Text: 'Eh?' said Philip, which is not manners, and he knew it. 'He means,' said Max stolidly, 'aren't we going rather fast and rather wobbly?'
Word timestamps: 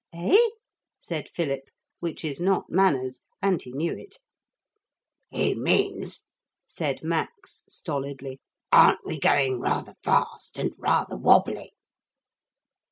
'Eh?' 0.11 0.49
said 0.97 1.29
Philip, 1.29 1.69
which 1.99 2.25
is 2.25 2.41
not 2.41 2.71
manners, 2.71 3.21
and 3.39 3.61
he 3.61 3.71
knew 3.71 3.95
it. 3.95 4.17
'He 5.29 5.53
means,' 5.53 6.23
said 6.65 7.03
Max 7.03 7.63
stolidly, 7.69 8.39
'aren't 8.71 9.05
we 9.05 9.19
going 9.19 9.59
rather 9.59 9.93
fast 10.01 10.57
and 10.57 10.73
rather 10.79 11.17
wobbly?' 11.19 11.73